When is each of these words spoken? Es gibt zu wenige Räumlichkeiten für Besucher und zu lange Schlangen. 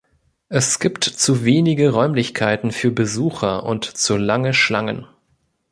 Es 0.49 0.79
gibt 0.79 1.03
zu 1.03 1.45
wenige 1.45 1.91
Räumlichkeiten 1.91 2.71
für 2.71 2.89
Besucher 2.89 3.61
und 3.67 3.85
zu 3.85 4.17
lange 4.17 4.51
Schlangen. 4.55 5.05